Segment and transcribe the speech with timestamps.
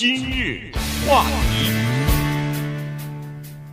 [0.00, 0.72] 今日
[1.06, 1.70] 话题，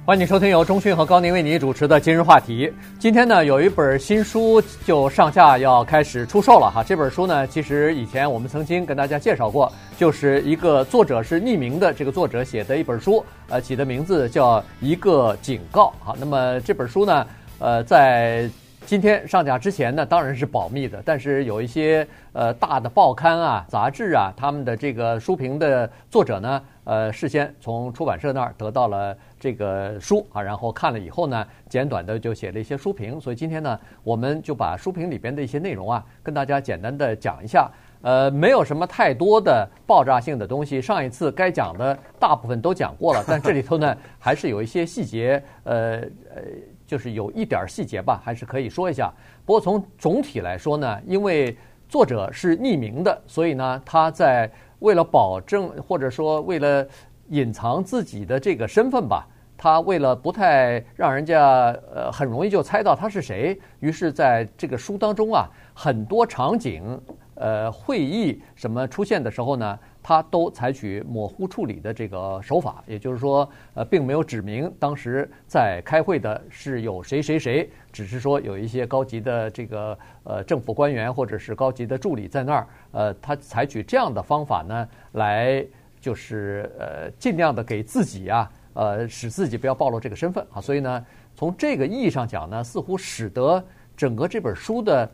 [0.06, 2.70] 欢迎收听由中讯和高宁为你主持的今日话题。
[3.00, 6.84] 今天呢，有一本新书就上架要开始出售了哈。
[6.84, 16.14] 这本书呢，其实以前我们曾经跟大家介绍过，就是一个作者是匿名的这个作者写的一本书，呃，起的名字叫《一个警告》哈。
[16.20, 17.26] 那么这本书呢，
[17.58, 18.50] 呃，在
[18.88, 21.04] 今天上架之前呢，当然是保密的。
[21.04, 33.20] 但是有一些呃大的报刊啊、杂志啊，他们的这个书评的作者呢，呃，事先从出版社那儿得到了这个书啊，然后看了以后呢，简短的就写了一些书评。
[33.20, 37.70] 所以今天呢，我们就把书评里边的一些内容啊，跟大家简单的讲一下。
[38.04, 40.82] 呃，没有什么太多的爆炸性的东西。
[40.82, 46.00] 上一次该讲的大部分都讲过了，但这里头呢，还是有一些细节，呃
[46.34, 46.42] 呃。
[46.88, 49.14] 就是有一点细节吧，还是可以说一下。
[49.46, 51.56] 不过从总体来说呢，因为
[51.90, 56.88] 作者是匿名的，所以呢，他在为了保证或者说为了
[57.28, 59.28] 隐藏自己的这个身份吧，
[59.58, 67.00] 他为了不太让人家呃很容易就猜到他是谁，于是在这个书当中啊，很多场景
[67.36, 69.78] 呃会议什么出现的时候呢。
[70.08, 85.62] 他都采取模糊处理的这个手法，也就是说，呃，并没有指明当时在开会的是有谁谁谁，只是说有一些高级的这个呃政府官员或者是高级的助理在那儿，呃，他采取这样的方法呢，来
[86.00, 93.62] 就是呃尽量的给自己啊，呃，使自己不要暴露这个身份啊，所以呢，从这个意义上讲呢，似乎使得
[93.98, 95.12] 整个这本书的。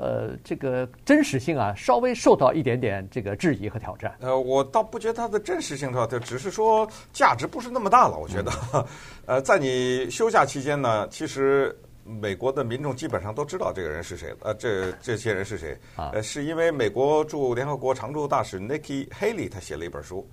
[0.00, 4.16] 呃，这个真实性啊，稍微受到一点点这个质疑和挑战。
[4.20, 8.16] 呃，我倒不觉得它的真实性，它只是说价值不是那么大了。
[8.16, 8.86] 我觉得，嗯、
[9.26, 14.32] 呃，在你休假期间呢，其实美国的民众基本上都知道这个人是谁。
[14.40, 15.76] 呃，这这些人是谁？
[15.96, 20.28] 啊，呃，是因为美国驻联合国常驻大使 Nikki Haley 他写了一本书，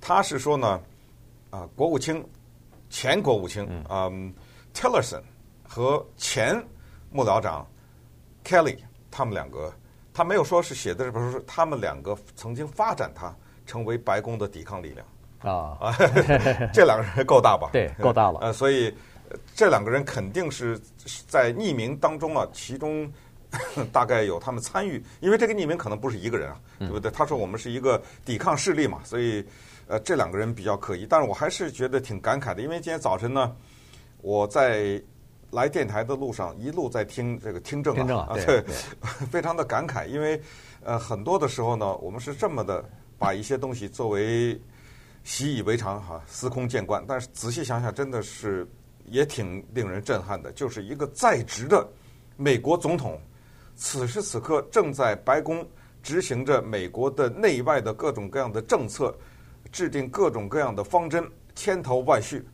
[0.00, 0.68] 他是说呢，
[1.48, 2.22] 啊、呃，国务卿
[2.90, 4.30] 前国务卿嗯、um,
[4.74, 5.22] Tillerson
[5.66, 6.62] 和前
[7.10, 7.66] 幕僚长
[8.44, 8.76] Kelly。
[9.16, 9.72] 他们两个，
[10.12, 13.34] 他没有说是写的这本书，他们两个曾经发展他
[13.64, 15.06] 成为白宫的抵抗力量
[15.40, 15.96] 啊啊，
[16.70, 17.70] 这两个人够大吧？
[17.72, 18.40] 对，够大了。
[18.40, 18.94] 呃，所以
[19.54, 20.78] 这两个人肯定是
[21.26, 23.10] 在匿名当中啊，其中
[23.90, 27.10] 大概有他们参与，因为这个匿名可能不是一个人啊，对不对？
[27.10, 29.42] 他说我们是一个抵抗势力嘛，所以
[29.86, 31.06] 呃，这两个人比较可疑。
[31.08, 33.56] 但是我还是觉得挺感慨的，因为今天早晨呢，
[34.20, 35.02] 我在。
[35.52, 38.74] 来电台的路上，一路在听这个听证啊，听证啊，对，对对
[39.30, 40.40] 非常的感慨，因为
[40.82, 42.84] 呃很多的时候呢，我们是这么的
[43.16, 44.60] 把一些东西作为
[45.22, 48.68] 习以为常哈，司空见惯，但是仔细想想，真的是
[49.04, 51.88] 也挺令人震撼的，就是一个在职的
[52.36, 53.18] 美国总统，
[53.76, 55.66] 此时此刻正在白宫
[56.02, 59.16] 执行着美国的内外的各种各样的政策，
[59.70, 61.24] 制定各种各样的方针，
[61.54, 62.44] 千头万绪，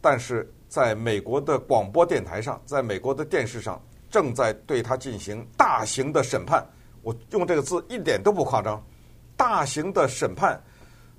[0.00, 0.52] 但是。
[0.72, 3.78] 在美国的广播电台上，在美国的电视上，
[4.08, 6.66] 正在对他进行大型的审判。
[7.02, 8.82] 我用这个字一点都不夸张，
[9.36, 10.58] 大型的审判，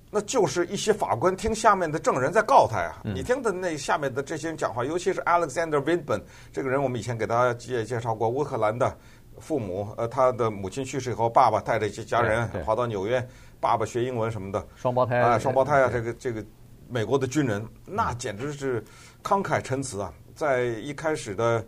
[0.10, 3.00] 那就是一些法官听下面的证人在告他呀。
[3.04, 8.98] 你听的那下面的这些人讲话，尤其是 Alexander Windman 这个人，我们以前给大家介介绍过，乌克兰的
[9.38, 13.24] 父母，呃，他的母亲去世以后，爸爸带着一些家人跑到纽约，
[13.60, 16.44] 爸爸学英文什么的，双胞胎啊，双胞胎啊，这个这个
[16.90, 18.84] 美国的军人，那简直是。
[19.24, 21.66] 慷慨陈词啊，在一开始的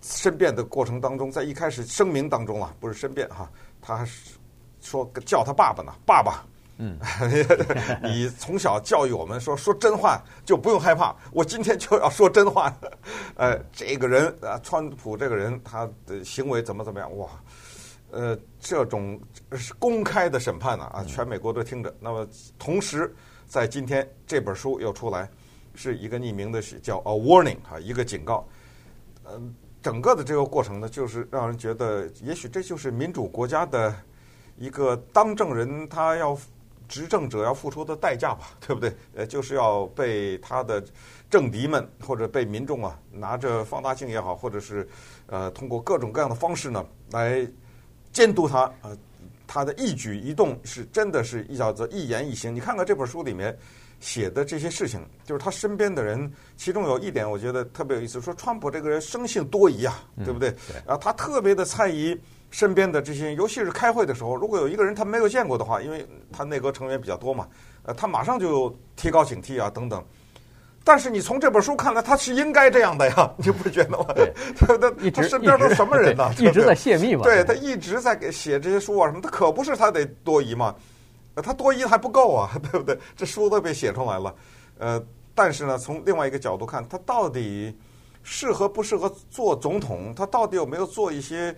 [0.00, 3.50] 申辩的过程当中，在一开始声明当中啊，不是申辩哈，
[3.82, 4.30] 他还是
[4.80, 6.46] 说叫他爸爸呢，爸爸，
[6.78, 6.96] 嗯，
[8.04, 12.72] 你从小教育我们说说真话就不用害怕，我今天就要说真话。
[13.34, 17.16] 呃，这个人啊，川普这个人他的行为怎么怎么样？
[17.18, 17.28] 哇，
[18.12, 19.20] 呃，这种
[19.52, 21.92] 是公开的审判呢啊，全美国都听着。
[21.98, 22.24] 那么
[22.56, 23.12] 同时，
[23.48, 25.28] 在今天这本书又出来。
[25.76, 28.48] 是一个匿名的，是叫 a warning 啊，一个警告。
[29.28, 33.94] 嗯，整个的这个过程呢，就是让人觉得，也许这就是民主国家的
[34.56, 36.38] 一个当政人他要
[36.88, 38.92] 执政者要付出的代价吧， 对不对？
[39.14, 40.82] 呃，就是要被他的
[41.28, 44.88] 政敌们或者被民众啊拿着放大镜也好，或者是
[45.26, 47.46] 呃通过各种各样的方式呢来
[48.12, 48.96] 监督他啊，
[49.46, 52.54] 他的一举一动是真的是一叫做一言一行。
[52.54, 53.56] 你看看这本书里面。
[54.00, 60.54] 写的这些事情，就是他身边的人，其中有一点我觉得特别有意思，说川普这个人生性多疑啊，对不对？
[60.86, 62.18] 然后他特别的猜疑
[62.50, 67.48] 身边的这些人，尤其是开会的时候，如果有一个人他没有见过的话，因为他内阁成员比较多嘛，
[67.84, 70.04] 呃，他马上就提高警惕啊，等等。
[70.84, 74.06] 但是你从这本书看来，他是应该这样的呀， 你不觉得吗？
[74.14, 76.32] 对，他他他身边都是什么人呢？
[76.38, 77.24] 一直 在泄密嘛。
[77.24, 80.72] 对，他一直在给写这些书啊什么，他可不是他得多疑嘛。
[81.42, 82.98] 他多一还不够啊， 对不对？
[83.16, 84.34] 这书都被写出来了，
[84.78, 85.02] 呃，
[85.34, 87.76] 但是呢，从另外一个角度看，他到底
[88.22, 90.12] 适合不适合做总统？
[90.14, 91.54] 他到底有没有做一些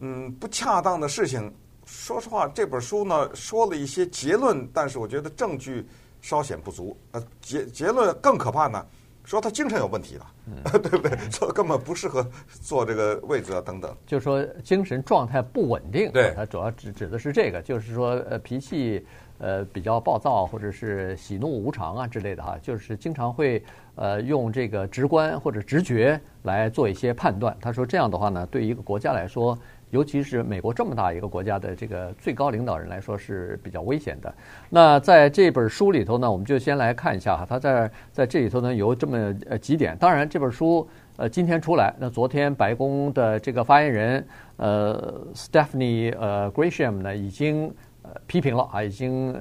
[0.00, 1.52] 嗯不恰当的事情？
[1.86, 5.86] 说实话，这本书呢说了一些结论，但是我觉得证据
[6.20, 6.96] 稍显不足。
[7.12, 8.84] 呃，结结论更可怕呢。
[9.24, 11.16] 说他精神有问题了，嗯、 对不对？
[11.30, 12.26] 说根本不适合
[12.60, 13.94] 坐这个位置啊，等等。
[14.06, 19.04] 就是说精神状态不稳定，对，他主要指指的是这个，就是说呃脾气
[19.38, 23.62] 呃比较暴躁，或者是喜怒无常啊之类的哈，就是经常会
[23.94, 27.56] 呃用这个直观或者直觉来做一些判断。
[27.60, 29.58] 他说这样的话呢，对于一个国家来说。
[29.90, 34.32] 尤其是美国这么大一个国家的这个最高领导人来说是比较危险的。
[34.68, 39.96] 那在这本书里头呢，我们就先来看一下哈，他在在这里头呢有这么呃几点。
[39.98, 44.26] 当然，这本书呃今天出来，那昨天白宫的这个发言人
[44.56, 47.72] 呃 Stephanie 呃 Grisham 呢已经
[48.02, 49.36] 呃批评了啊，已经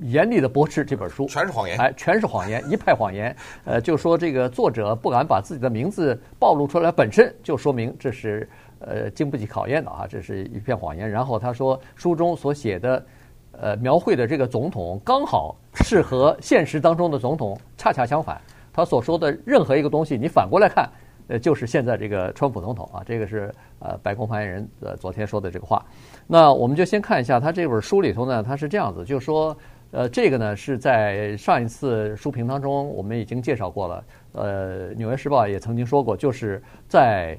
[0.00, 3.36] 严厉的驳斥这本书，全是谎言，哎，全是谎言，一派谎言。
[3.66, 8.48] 呃，就说这个作者不敢把自己的名字暴露出来，本身就说明这是。
[8.80, 11.08] 呃，经不起考验的啊，这是一片谎言。
[11.08, 13.06] 然后他说，书中所写的，
[13.52, 18.40] 呃，描绘的这个总统刚好是和现实当中的总统恰恰相反。
[18.72, 20.88] 他所说的任何一个东西，你反过来看，
[21.28, 25.84] 呃，就是现在这个川普总统啊，这个是呃白宫发言人呃昨天说的这个话。
[26.26, 29.54] 那我们就先看一下他这本书里头呢，他是这样子，就是说，
[29.90, 34.04] 呃，这个呢是在上一次书评当中我们已经介绍过了。
[34.32, 37.38] 呃，《纽约时报》也曾经说过，就是在。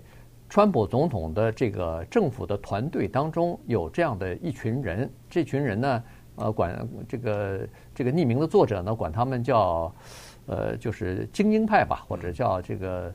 [0.51, 6.03] 川普总统的这个政府的团队当中有这样的一群人，这群人呢，
[6.35, 9.89] 呃，管这个这个匿名的作者呢，管他们叫
[10.47, 13.13] 呃，就是精英派吧，或者叫这个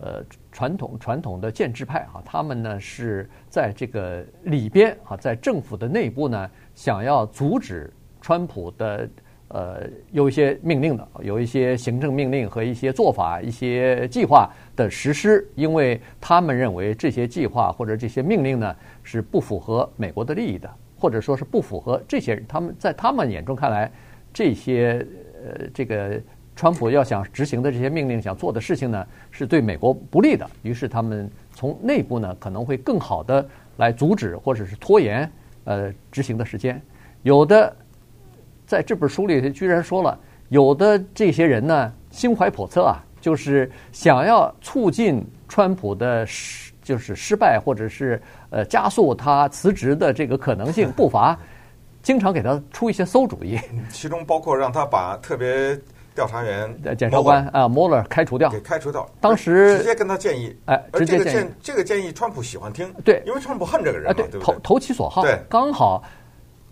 [0.00, 2.22] 呃传统传统的建制派啊。
[2.24, 9.10] 他们呢是在这个里边啊，在政府的内部呢，想要阻止川普的。
[9.48, 23.88] 呃，有一些命令的，有一些行政命令和一些做法、一些计划的实施，因为他们认为这些计划或者这些命令呢是不符合美国的利益的，或者说是不符合这些人他们在他们眼中看来，
[24.32, 25.06] 这些
[25.44, 26.20] 呃这个
[26.56, 35.30] 川普要想执行的这些命令、想做的事情呢是对美国不利的，于是他们从内部呢可能会更好的来阻止或者是拖延
[35.62, 36.82] 呃执行的时间，
[37.22, 37.76] 有的。
[38.66, 40.18] 在这本书里，居然说了，
[40.48, 48.20] 有的这些人呢，心怀叵测啊，就是想要促进川普的失，就是失败，或者是
[48.50, 51.38] 呃加速他辞职的这个可能性步伐，
[52.02, 53.56] 经常给他出一些馊主意。
[53.88, 55.78] 其中包括让他把特别
[56.12, 59.08] 调查员、检察官啊莫勒开除掉，给开除掉。
[59.20, 66.02] 当时直接跟他建议，哎，直接建议，这个建议川普喜欢听，对，因为川普恨这个人啊，对，投投其所好，对，刚好。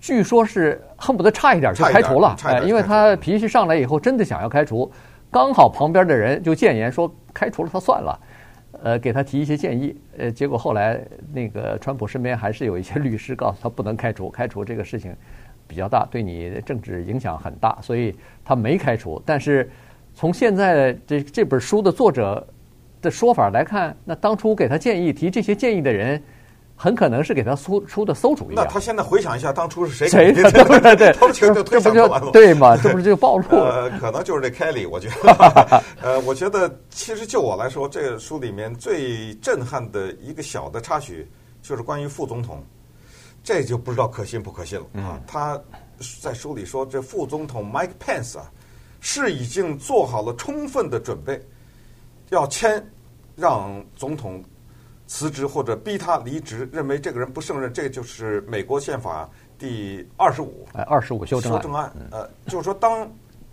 [0.04, 4.92] 据说是恨不得差一点就开除了，哎，因为他脾气上来以后真的想要开除，
[5.30, 8.20] 刚好旁边的人就谏言说开除了他算了，
[8.82, 11.00] 呃，给他提一些建议，呃，结果后来
[11.32, 15.16] 那个川普身边还是有一些律师告诉他不能开除，开除这个事情
[15.66, 18.14] 比较大，对你政治影响很大，所以
[18.44, 19.22] 他没开除。
[19.24, 19.70] 但是
[20.14, 22.46] 从现在这这本书的作者
[23.00, 26.22] 的说法来看，那当初给他建议提这些建议的人。
[26.76, 28.54] 很可能是给他出出的馊主意。
[28.54, 30.08] 那他现在回想一下，当初是谁？
[30.08, 30.32] 谁？
[30.34, 32.30] 对对对，他们全都推想出来了。
[32.32, 32.76] 对嘛？
[32.76, 33.90] 这不是就暴露了？
[33.90, 35.82] 呃，可能就是这凯里，我觉得。
[36.02, 41.30] 呃，我觉得其实就我来说，这个书里面最震撼的一个小的插曲，
[41.62, 42.62] 就是关于副总统。
[43.42, 45.20] 这就不知道可信不可信了啊！
[45.26, 45.60] 他
[46.22, 48.50] 在书里说，这副总统 Mike Pence 啊，
[49.00, 51.38] 是已经做好了充分的准备，
[52.30, 52.82] 要签
[53.36, 54.42] 让总统。
[55.14, 61.62] 辞职或者逼他离职，认为这个人不胜任，这个就是美国宪法第二十五，哎，二十五修正案。
[61.62, 63.08] 修正案，呃，就是说，当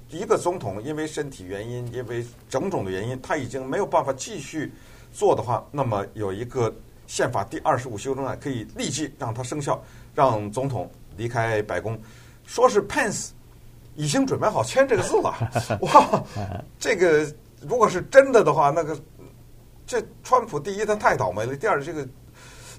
[0.09, 4.73] 一个总统因为身体原因，因为种种的原因，他已经没有办法继续
[5.13, 6.73] 做的话，那么有一个
[7.05, 9.79] 宪法第二十五修正案可以立即让他生效，
[10.15, 11.95] 让总统离开白宫。
[12.43, 13.29] 说是 Pence
[13.93, 16.23] 已经准备好签这个字了，哇，
[16.79, 18.97] 这个如果是真的的话，那个。
[19.91, 22.07] 这川普第一，他太倒霉了；第二，这个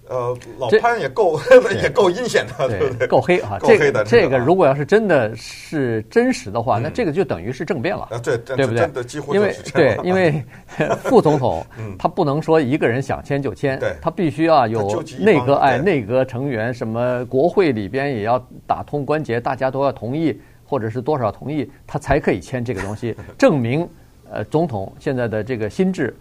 [0.09, 1.39] 呃，老潘也够
[1.83, 3.07] 也够阴险的，对不对？
[3.07, 4.03] 够黑啊，够黑的。
[4.03, 9.05] 这个如果要是真的是真实的话，那这个就等于是政变了，对对不对？
[9.05, 10.43] 几乎因为对，因为
[11.05, 11.63] 副总统
[11.99, 23.87] 他不能说一个人想签就签，他必须要有内阁哎，内阁成员什么国会里边也要打通关节，大家都要同意，或者是多少同意，他才可以签这个东西， 证明
[24.31, 26.17] 呃总统现在的这个心智。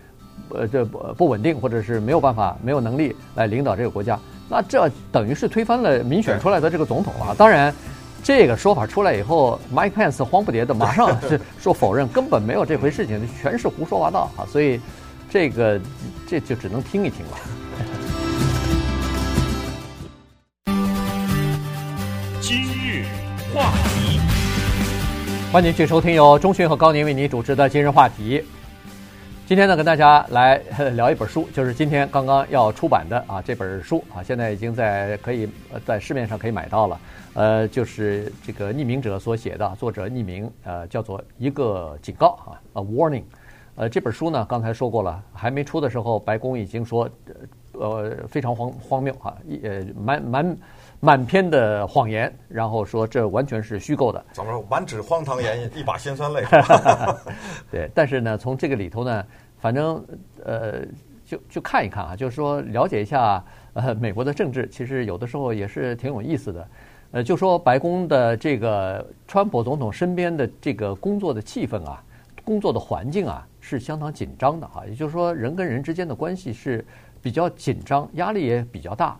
[0.50, 4.20] 呃，这不不稳定，或者是没有办法、没有能力来领导这个国家，
[4.50, 7.34] 那这等于是推翻了民选出来的这个总统了。
[7.38, 7.74] 当然，
[8.24, 14.46] 这个说法出来以后，Mike Pence 慌不迭的马上是说否认，根本没有这回事情，全是胡说八道啊！
[14.46, 14.80] 所以
[15.30, 15.80] 这个
[16.28, 17.38] 这就只能听一听了。
[22.42, 23.06] 今日
[23.54, 24.20] 话题，
[25.52, 28.44] 欢迎继续收听由钟迅和高宁为您主持的今日话题。
[29.52, 30.56] 今天呢，跟大家来
[30.96, 35.46] 聊一本书，就是今天刚刚要出版的啊这本书啊，现在已经在可以
[35.86, 37.00] 在市面上可以买到了。
[37.34, 43.24] 呃，就是这个匿名者所写的，作者匿名，呃，叫做一个警告啊，a warning。
[43.76, 47.10] 呃，这本书呢，刚才说过了，还没出的时候，白宫已经说，
[47.74, 50.58] 呃，非常荒荒谬啊，一呃满满
[51.02, 54.26] 满篇的谎言，然后说这完全是虚构的。
[54.32, 54.66] 怎么说？
[54.70, 56.42] 满纸荒唐言，一把辛酸泪。
[57.70, 59.26] 对，但是呢，从这个里头呢。
[59.62, 60.04] 反正
[60.44, 60.82] 呃，
[61.24, 63.42] 就就看一看啊，就是说了解一下
[63.74, 66.68] 呃美国的政治，其实有的时候也是挺有意思的。
[67.12, 72.04] 呃，就说白宫的这个川普总统身边的这个工作的气氛啊，
[72.44, 74.84] 工作的环境啊，是相当紧张的哈。
[74.88, 76.84] 也就是说，人跟人之间的关系是
[77.22, 79.16] 比较紧张，压力也比较大。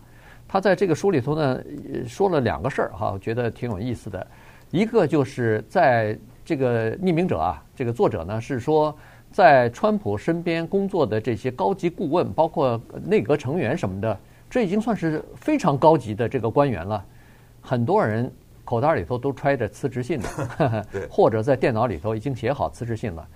[0.48, 1.62] 他在这个书里头呢，
[2.06, 4.26] 说了两个事儿哈，我觉得挺有意思的。
[4.70, 8.92] 一个就是在这个匿名者啊，这个作者呢是说。
[9.32, 14.18] 在川普身边工作的这些高级顾问，包括内阁成员什么的，
[14.50, 17.02] 这已经算是非常高级的这个官员了。
[17.60, 18.30] 很多人
[18.64, 23.26] 口袋里头都揣着辞职信呢，或者在电脑里头已经写好辞职信了，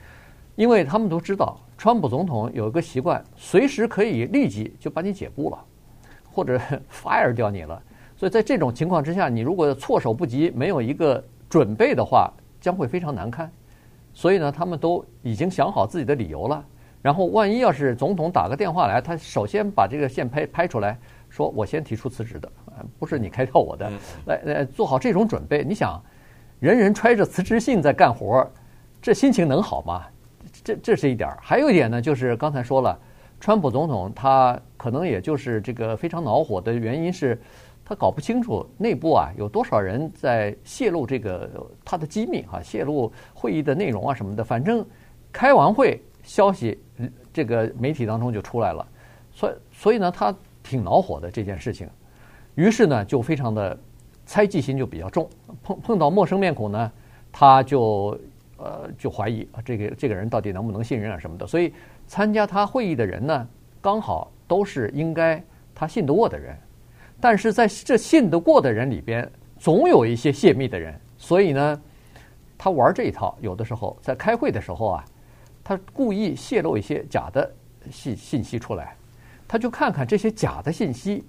[0.55, 5.59] 因为他们都知道，川普总统有一个习惯，随时可以立即就把你解雇了，
[6.31, 6.61] 或者
[6.93, 7.83] fire 掉你了。
[8.17, 13.51] 所以在这种情况之下，你如果措手不及，没有一个准备的话，将会非常难堪。
[14.17, 16.65] 所以呢，他们都已经想好自己的理由了。
[17.03, 22.51] 然后，万一要是总统打个电话来，他首先把这个线拍拍出来，说我先提出辞职的，
[22.99, 23.93] 不是你开掉我的，
[24.25, 25.63] 来来做好这种准备。
[25.63, 26.03] 你想，
[26.61, 28.51] 人人揣着辞职信在干活，
[29.03, 30.07] 这心情能好吗？
[30.65, 31.31] 这这是一点。
[31.39, 32.99] 还有一点呢，就是刚才说了，
[33.39, 37.39] 川普总统他可能也就是这个非常恼火的原因是。
[37.89, 41.49] 他搞不清楚内部啊有多少人在泄露这个
[41.85, 44.43] 他的机密啊，泄露会议的内容啊什么的。
[44.43, 44.85] 反正
[45.33, 46.77] 开完会，消息
[47.33, 48.85] 这个媒体当中就出来了，
[49.31, 51.89] 所以所以呢，他挺恼火的这件事情。
[52.57, 53.79] 于是呢，就非常的
[54.25, 55.31] 猜忌心就比较重。
[55.63, 56.93] 碰碰到陌生面孔呢，
[57.31, 58.19] 他就
[58.57, 61.47] 呃就怀疑啊，这个这个人到底能不能信任啊什么的。
[61.47, 61.73] 所以
[62.09, 63.49] 参加他会议的人呢，
[63.81, 65.41] 刚好都是应该
[65.73, 66.57] 他信得过的人。
[67.29, 69.29] 但是在这信得过的人里边，
[69.59, 71.83] 总有一些泄密的人，所以呢，
[72.57, 73.37] 他玩这一套。
[73.41, 75.05] 有的时候在开会的时候啊，
[75.65, 77.53] 他故意泄露一些假的
[77.91, 78.97] 信信息出来，
[79.49, 81.25] 他就看看这些假的信息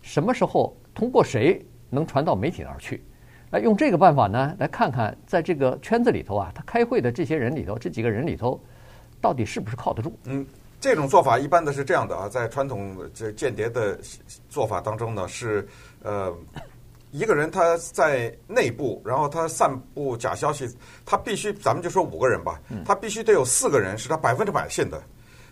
[0.00, 3.04] 什么时候通过谁能传到媒体那儿去，
[3.50, 8.58] 来用这个办法呢，来看看在这个圈子里头啊，他开会的这些人里头，这几个人里头，
[9.20, 10.14] 到底是不是靠得住？
[10.24, 10.46] 嗯。
[10.82, 13.96] 这种做法一般的是这样的啊，在传统这间谍的
[14.48, 15.64] 做法当中呢，是
[16.02, 16.36] 呃
[17.12, 20.68] 一个人他在内部，然后他散布假消息，
[21.06, 25.00] 他必须咱们就说五个人吧，他必须得有四个人是他百分之百信的，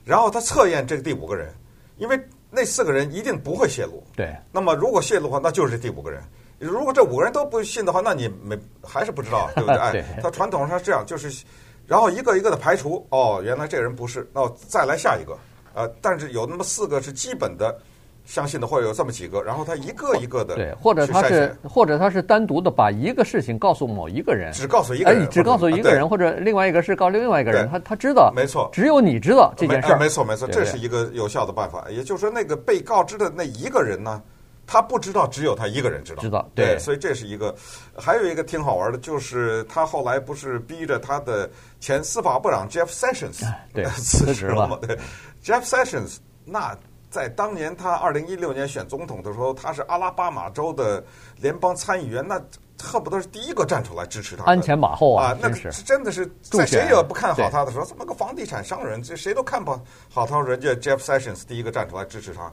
[0.05, 1.55] 然后他测验这个第五个人，
[1.97, 2.21] 因为
[2.51, 4.03] 那四个人一定不会泄露。
[4.17, 4.37] 对。
[4.51, 6.21] 那么如果泄露的话，那就是第五个人。
[6.59, 9.79] 如果这五个人都不信的话，那你没还是不知道，对不对？
[10.03, 11.45] 哎，他传统上是这样，就是。
[11.91, 15.37] 然后一个一个的排除，哦，原来这个人不是，哦，再来下一个，
[15.75, 17.77] 呃，但是有那么四个是基本的
[18.25, 34.23] 相信的，或者有这么几个，然后他一个一个的对，或者他是或者他是单独的把一个事情告诉某一个人，只告诉一个人，哎，只告诉一个人，或者另外一个是告另外一个人，他他知道，没错，只有你知道这件事儿，没错没错，这是一个有效的办法，也就是说那个被告知的那一个人呢。
[34.73, 36.23] 他不知道，只有他一个人知道。
[36.23, 37.53] 知道，对，对，所以这是一个。
[37.97, 41.51] 还有一个挺好玩的，就是他后来不是逼着他的
[41.81, 44.79] 前司法部长 Jeff Sessions 对辞职了吗？
[44.81, 44.97] 对
[45.43, 46.79] ，Jeff Sessions，那
[47.11, 51.03] 在当年他二零一六年选总统的时候，他是阿拉巴马州的
[51.37, 52.41] 联邦参议员，那
[52.81, 54.45] 恨不得是第一个站出来支持他。
[54.45, 59.77] 鞍前马后啊，啊那是真的是在谁也不看好他的时候，这么个房地产商人，这谁都看不
[60.09, 62.53] 好他，人家 Jeff Sessions 第一个站出来支持他。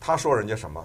[0.00, 0.84] 他说人家什么？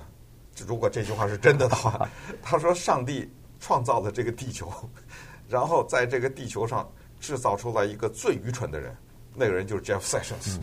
[0.65, 2.09] 如果这句话是真的的话，
[2.41, 4.71] 他说上帝创造了这个地球，
[5.47, 8.95] 然后在这个地球上制造出来一个最愚蠢的人，
[9.33, 10.59] 那个人就是 Jeff Sessions。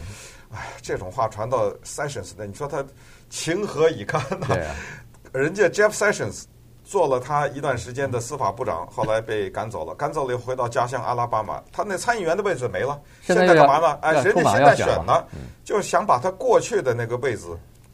[0.53, 2.85] 哎，这种话传到 Sessions 那，你说他
[3.29, 4.47] 情何以堪呢？
[5.33, 6.45] 人家 Jeff Sessions
[6.85, 13.99] 做了他一段时间的司法部长，后来被赶走了，赶走了又回到家乡阿拉巴马，他那参议员的位置没了，现在干嘛呢？
[14.03, 15.27] 哎，人家现在选了，
[15.65, 17.47] 就是想把他过去的那个位置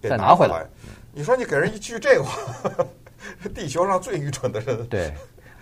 [0.02, 0.66] 给拿回来。
[1.12, 2.38] 你说你给人一句这话，
[3.54, 5.12] 地球上最愚蠢的人，对，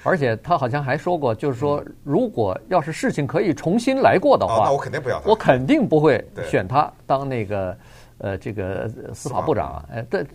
[0.03, 7.79] 而且他好像还说过，就是说，如果要是事情可以重新来过的话，那我肯定不要他，我肯定不会选他当那个
[8.19, 9.85] 呃这个司法部长啊。
[9.93, 10.27] 哎，这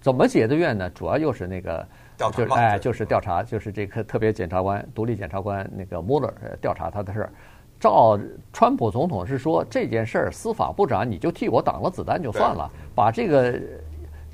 [0.00, 0.90] 怎么解的怨呢？
[0.90, 1.86] 主要又是那个
[2.18, 7.32] 就是哎，就是调查，就是这个特别检察官、独立检察官那个穆勒调查他的事儿。
[7.78, 8.20] 照
[8.52, 13.58] 川普总统是说这件事儿，司法部长你就替我挡了子弹就算了，把这个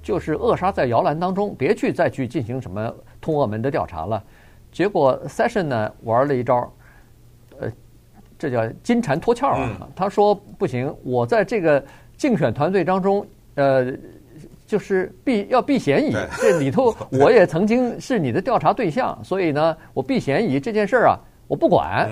[0.06, 4.22] 就是扼杀在摇篮当中，别去再去进行什么通俄门的调查了。
[4.70, 6.72] 结果 Session 呢玩了一招，
[7.58, 7.68] 呃，
[8.38, 9.88] 这叫金蝉脱壳啊。
[9.96, 11.84] 他说不行，我在这个
[12.16, 13.92] 竞选团队当中，呃，
[14.64, 22.08] 就是避要避嫌疑，这里头 我也曾经是你的调查对象，所以呢，我避嫌疑这件事儿啊，我不管。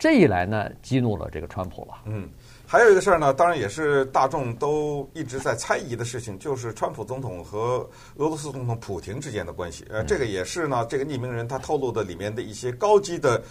[0.00, 1.92] 这一来呢，激怒了这个川普了。
[2.06, 2.26] 嗯，
[2.66, 9.84] 还有一个事儿呢，当然也是大众都一直在猜疑的事情，就是川普总统和俄罗斯总统普京之间的关系。
[9.90, 13.42] 呃，这个也是呢，这个匿名人他透露的里面的一些高级的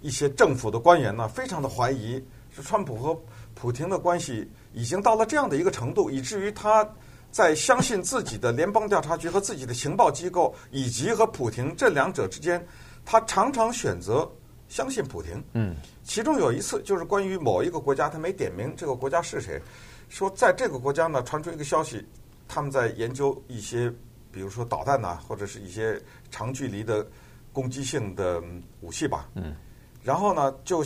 [0.00, 2.14] 一些政府的官员呢，非常的怀疑，
[2.50, 3.14] 是川普和
[3.54, 6.88] 普京的关系已经到了这样的一个程度，以至于他
[7.30, 12.66] 在相信自己的联邦调查局和自己的情报机构，以及和普京这两者之间，
[13.04, 14.26] 他常常选择。
[14.70, 15.74] 相信普京，嗯，
[16.04, 19.60] 其中有一次就是关于某一个国家，他没点名这个国家是谁，
[20.08, 22.06] 说在这个国家呢传出一个消息，
[22.46, 23.92] 他们在研究一些，
[24.30, 26.00] 比如说导弹呐，或者是一些
[26.30, 27.04] 长距离的
[27.52, 28.40] 攻击性的
[28.80, 29.56] 武器吧，嗯，
[30.04, 30.84] 然后呢就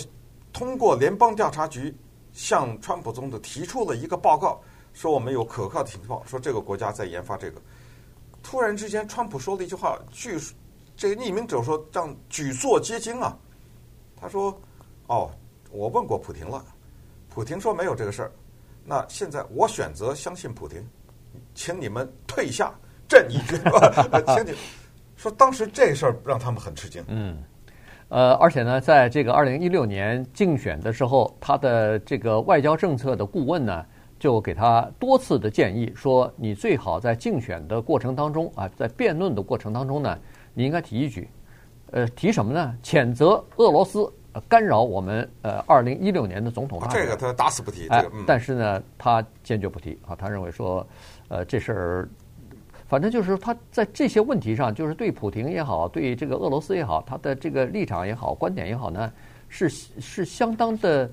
[0.51, 1.95] 通过联邦调查局
[2.33, 4.59] 向川普总统提出了一个报告，
[4.95, 7.61] 说我们有可靠的情报，说这个国家在研发这个。
[8.43, 10.39] 突然之间，川普说了一句话，据
[10.97, 13.39] 这个匿名者说，让举座皆惊啊。
[14.25, 14.59] 他说
[15.09, 15.31] ：“哦，
[15.71, 16.65] 我问过普廷了，
[17.29, 18.33] 普廷说没有这个事儿。
[18.83, 20.83] 那现在我选择相信普廷，
[21.55, 22.73] 请你们退下
[23.07, 23.61] 朕一军。
[24.35, 24.57] 请你
[25.15, 27.05] 说，当时这事儿让他们很吃惊。
[27.09, 27.37] 嗯，
[28.09, 33.85] 呃，而且呢，在这个二零一六年竞选的时候，他的这个外交政策的顾问呢，
[34.19, 40.19] 就给他多次的建议，说你最好在竞选的过程当中啊，在辩论的过程当中呢，
[40.55, 41.29] 你应该提一句。”
[41.95, 42.77] 呃，提什么呢？
[42.83, 44.13] 谴责俄罗斯
[44.49, 47.01] 干扰我们呃二零一六年的总统大选。
[47.01, 47.87] 这个他打死不提。
[47.87, 50.17] 哎，这个嗯、但是呢，他坚决不提啊。
[50.17, 50.85] 他认为说，
[51.29, 52.09] 呃，这事儿，
[52.89, 59.13] 反正就是他在这些问题上，就是对普京也好，对这个俄罗斯也好，他的这个立场也好，观点也好呢，
[59.49, 61.09] 是是相当的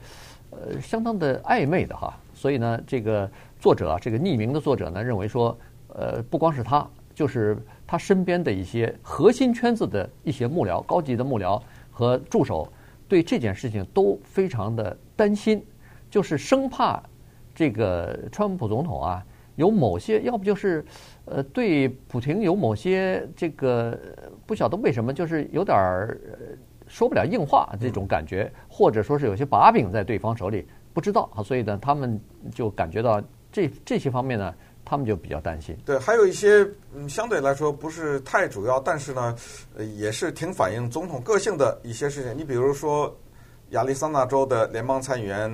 [0.49, 2.11] 呃相当的暧昧的哈。
[2.33, 5.55] 所以呢，这个作者这个匿名的作者呢，认为说，
[5.89, 7.57] 呃，不光是他，就是。
[7.91, 12.65] 他身边的一些核心圈子的一些幕僚、高级的幕僚和助手，
[13.05, 15.61] 对这件事情都非常的担心，
[16.09, 17.03] 就是生怕
[17.53, 19.21] 这个川普总统啊
[19.57, 20.85] 有某些，要不就是
[21.25, 23.99] 呃对普廷有某些这个
[24.45, 26.17] 不晓得为什么，就是有点儿
[26.87, 32.17] 说不了硬话这种感觉，或者说是有些把柄在对方手里，不知道啊，所以呢，他们
[32.55, 33.21] 就感觉到
[33.51, 34.55] 这这些方面呢。
[34.83, 35.77] 他们就比较担心。
[35.85, 39.35] 对，还有一些嗯，相对来说不是太主要，但是呢，
[39.75, 42.37] 呃，也是挺反映总统个性的一些事情。
[42.37, 43.15] 你比如说，
[43.69, 45.49] 亚利桑那州的联邦参议员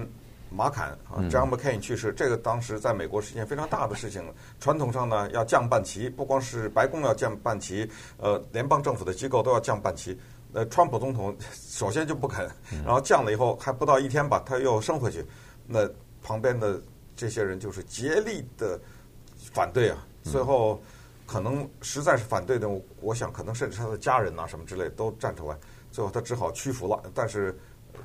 [0.49, 4.23] 马坎啊，John McCain 去世，这个当时在美国是一件非常大的事情。
[4.59, 7.87] 传统上呢，要降半旗，不光是白宫要降半旗，
[8.17, 10.17] 呃，联邦政府的机构都要降半旗。
[10.53, 12.49] 呃，川普总统首先就不肯，
[12.83, 15.23] 然后降了以后还不到一天吧，他又升回去。
[15.67, 15.87] 那
[16.23, 16.81] 旁边的
[17.15, 18.79] 这些人就是竭力的。
[19.57, 19.97] 反对啊！
[20.21, 20.79] 最后
[21.25, 22.69] 可能实在是反对的，
[23.01, 25.57] 我想可能甚至他的家人呐、啊、什么之类都站出来，
[25.91, 27.01] 最后他只好屈服了。
[27.11, 27.57] 但是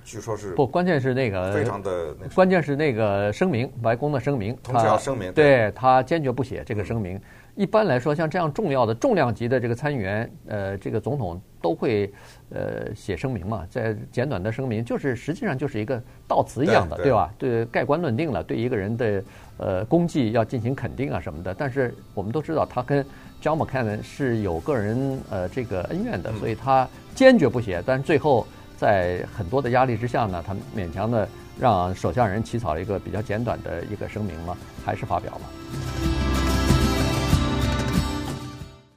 [0.03, 7.21] 据说是不，关键是那个非常的，关键是那个声明，白宫的声明，同时要声明，对他坚决不写这个声明。
[7.55, 12.11] 一般来说，像这样重要的重量级的这个参议员，呃，这个总统都会
[12.51, 17.35] 呃写声明嘛，在简短的声明，就是实际上就是一个悼词一样的，对，对吧？
[17.39, 19.25] 对，盖棺论定了，对一个人的
[19.59, 21.53] 呃功绩要进行肯定啊什么的。
[21.53, 23.05] 但是我们都知道，他跟
[23.43, 27.83] John McCain 是有个人呃这个恩怨的，所以他坚决不写。
[27.85, 28.47] 但是最后
[28.79, 31.29] 在很多的压力之下呢，他勉强的
[31.61, 36.12] 让手下人起草了一个比较简短的一个声明嘛，还是发表了。